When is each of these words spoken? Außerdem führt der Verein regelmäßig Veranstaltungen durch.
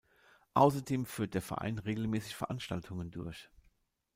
Außerdem 0.55 1.05
führt 1.05 1.35
der 1.35 1.43
Verein 1.43 1.77
regelmäßig 1.77 2.33
Veranstaltungen 2.35 3.11
durch. 3.11 3.51